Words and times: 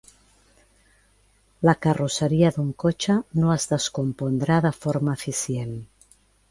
La 1.69 1.75
carrosseria 1.87 2.51
d'un 2.57 2.73
cotxe 2.85 3.19
no 3.43 3.55
es 3.59 3.71
descompondrà 3.75 4.61
de 4.69 4.77
forma 4.83 5.19
eficient. 5.21 5.81